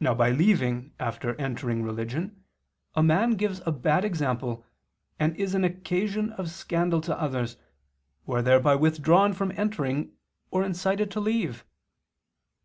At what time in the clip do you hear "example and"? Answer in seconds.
4.04-5.36